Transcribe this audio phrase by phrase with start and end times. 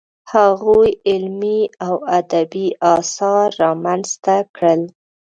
[0.33, 4.81] هغوی علمي او ادبي اثار رامنځته کړل.